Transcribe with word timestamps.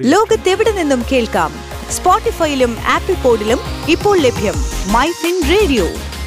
ലോകത്തെവിടെ 0.00 0.72
നിന്നും 0.72 1.02
കേൾക്കാം? 1.12 1.50
സ്പോട്ടിഫൈയിലും 1.90 2.76
ആപ്പിൾ 2.88 3.22
പോഡിലും 3.22 3.58
ഇപ്പോൾ 3.88 4.18
ലഭ്യം 4.18 4.54
മൈ 4.92 5.10
ഫിൻ 5.10 5.42
റേഡിയോ. 5.50 5.86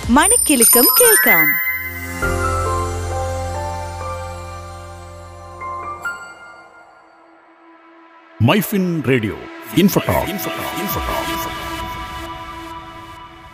മണിക്കെലക്കം 0.09 0.83
കേൾക്കാം. 1.01 1.65
മൈഫിൻ 8.41 9.03
റേഡിയോ 9.09 9.35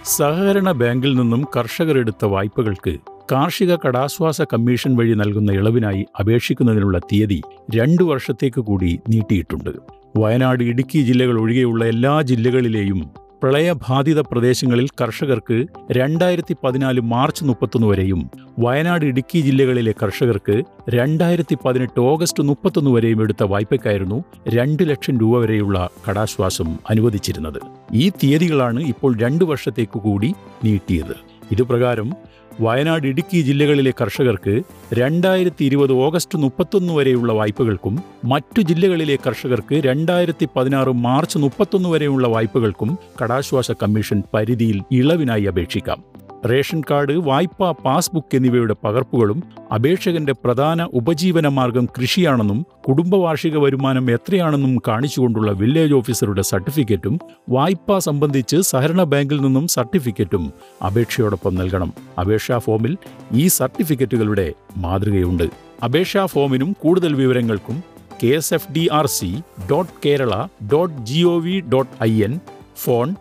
സഹകരണ 0.05 0.71
ബാങ്കിൽ 0.71 1.15
നിന്നും 1.15 1.47
കർഷകർ 1.57 1.61
കർഷകരെടുത്ത 1.61 2.25
വായ്പകൾക്ക് 2.25 2.97
കാർഷിക 3.31 3.75
കടാശ്വാസ 3.75 4.41
കമ്മീഷൻ 4.41 4.95
വഴി 4.95 5.13
നൽകുന്ന 5.13 5.51
ഇളവിനായി 5.51 6.05
അപേക്ഷിക്കുന്നതിനുള്ള 6.19 6.99
തീയതി 6.99 7.41
രണ്ടു 7.75 8.03
വർഷത്തേക്ക് 8.03 8.61
കൂടി 8.61 8.99
നീട്ടിയിട്ടുണ്ട്. 9.09 10.00
വയനാട് 10.17 10.63
ഇടുക്കി 10.63 11.01
ജില്ലകൾ 11.01 11.39
ഒഴികെയുള്ള 11.39 11.85
എല്ലാ 11.85 12.21
ജില്ലകളിലെയും 12.21 13.09
പ്രളയബാധിത 13.43 14.19
പ്രദേശങ്ങളിൽ 14.19 14.87
കർഷകർക്ക് 15.01 15.65
രണ്ടായിരത്തി 15.91 16.55
പതിനാല് 16.63 17.01
മാർച്ച് 17.01 17.45
മുപ്പത്തൊന്ന് 17.45 17.87
വരെയും 17.87 18.29
വയനാട് 18.59 19.05
ഇടുക്കി 19.05 19.39
ജില്ലകളിലെ 19.39 19.93
കർഷകർക്ക് 20.03 20.63
രണ്ടായിരത്തി 20.89 21.57
പതിനെട്ട് 21.65 21.99
ഓഗസ്റ്റ് 21.99 22.43
മുപ്പത്തൊന്ന് 22.43 22.91
വരെയും 22.91 23.21
എടുത്ത 23.21 23.43
വായ്പയ്ക്കായിരുന്നു 23.43 24.23
രണ്ട് 24.47 24.89
ലക്ഷം 24.89 25.19
രൂപ 25.19 25.37
വരെയുള്ള 25.37 25.89
കടാശ്വാസം 26.09 26.77
അനുവദിച്ചിരുന്നത്. 26.89 27.59
ഈ 27.93 28.09
തീയതികളാണ് 28.09 28.83
ഇപ്പോൾ 28.83 29.17
രണ്ടു 29.17 29.45
വർഷത്തേക്കു 29.45 29.99
കൂടി 29.99 30.33
നീട്ടിയത്. 30.63 31.15
ഇതുപ്രകാരം 31.51 32.13
വയനാട് 32.61 33.07
ഇടുക്കി 33.07 33.41
ജില്ലകളിലെ 33.41 33.93
കർഷകർക്ക് 34.01 34.53
രണ്ടായിരത്തി 34.93 35.63
ഇരുപത് 35.65 35.93
ഓഗസ്റ്റ് 36.05 36.37
മുപ്പത്തൊന്ന് 36.37 36.93
വരെയുള്ള 36.93 37.31
വായ്പകൾക്കും 37.33 37.95
മറ്റു 38.25 38.61
ജില്ലകളിലെ 38.61 39.17
കർഷകർക്ക് 39.25 39.75
രണ്ടായിരത്തി 39.85 40.47
പതിനാറ് 40.55 40.93
മാർച്ച് 41.07 41.37
മുപ്പത്തൊന്ന് 41.37 41.89
വരെയുള്ള 41.89 42.27
വായ്പകൾക്കും 42.27 42.97
കടാശ്വാസ 43.21 43.71
കമ്മീഷൻ 43.71 44.23
പരിധിയിൽ 44.33 44.79
ഇളവിനായി 44.91 45.45
അപേക്ഷിക്കാം. 45.45 46.10
റേഷൻ 46.45 46.81
കാർഡ് 46.91 47.13
വായ്പ 47.13 47.71
പാസ്ബുക്ക് 47.71 48.35
എന്നിവയുടെ 48.35 48.75
പകർപ്പുകളും 48.83 49.43
അപേക്ഷകന്റെ 49.75 50.33
പ്രധാന 50.33 50.83
ഉപജീവന 50.93 51.47
മാർഗം 51.47 51.85
കൃഷിയാണെന്നും 51.85 52.65
കുടുംബവാർഷിക 52.87 53.57
വരുമാനം 53.57 54.11
എത്രയാണെന്നും 54.11 54.81
കാണിച്ചുകൊണ്ടുള്ള 54.87 55.51
വില്ലേജ് 55.51 55.93
ഓഫീസറുടെ 55.93 56.41
സർട്ടിഫിക്കറ്റും 56.41 57.19
വായ്പ 57.49 57.97
സംബന്ധിച്ച് 57.97 58.57
സഹകരണ 58.57 59.03
ബാങ്കിൽ 59.03 59.41
നിന്നും 59.41 59.67
സർട്ടിഫിക്കറ്റും 59.67 60.53
അപേക്ഷയോടൊപ്പം 60.85 61.55
നൽകണം. 61.55 61.93
അപേക്ഷാ 62.19 62.57
ഫോമിൽ 62.57 62.97
ഈ 63.31 63.47
സർട്ടിഫിക്കറ്റുകളുടെ 63.47 64.53
മാതൃകയുണ്ട്. 64.77 65.43
അപേക്ഷാ 65.83 66.25
ഫോമിനും 66.25 66.75
കൂടുതൽ 66.79 67.13
വിവരങ്ങൾക്കും 67.13 67.83
K 68.23 68.27
S 68.27 68.53
F 68.53 68.71
D 68.71 68.89
R 68.91 69.07
C 69.07 69.41
dot 69.71 69.91
Kerala 70.05 70.47
dot 70.73 71.05
G 71.05 71.21
O 71.21 71.37
V 71.37 71.59
dot 71.59 72.03
I 72.03 72.23
N 72.23 72.39
phone 72.75 73.15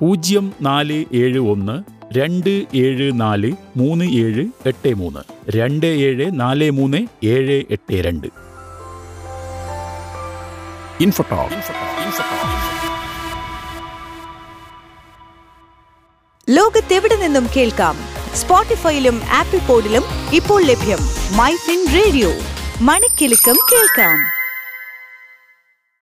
പൂജ്യം 0.00 0.52
നാല് 0.62 1.04
ഏഴ് 1.14 1.38
ഒന്ന് 1.38 1.97
രണ്ട് 2.12 2.66
ഏഴ് 2.74 3.20
നാല് 3.20 3.52
മൂന്ന് 3.76 4.04
ഏഴ് 4.04 4.46
എട്ട് 4.66 4.94
മൂന്ന്. 4.94 5.20
രണ്ട് 5.50 5.86
ഏഴ് 5.86 6.30
നാല് 6.32 6.70
മൂന്ന് 6.70 7.06
ഏഴ് 7.24 7.64
എട്ട് 7.70 7.94
രണ്ട്. 7.94 8.26
ലോകത്തെവിടെ 16.50 17.16
നിന്നും 17.16 17.48
കേൾക്കാം. 17.56 17.96
സ്പോട്ടിഫൈയിലും 18.34 19.20
ആപ്പിൾ 19.32 19.58
പോഡിലും 19.58 20.02
ഇപ്പോൾ 20.32 20.62
ലഭ്യം 20.62 20.98
മൈ 21.36 21.54
ഫിൻ 21.54 21.86
റേഡിയോ. 21.94 22.30
മണിക്കെലക്കം 22.80 23.56
കേൾക്കാം. 23.72 24.37